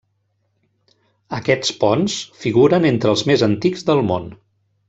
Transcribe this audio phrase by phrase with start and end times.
[1.39, 2.17] Aquests ponts
[2.47, 4.31] figuren entre els més antics del món.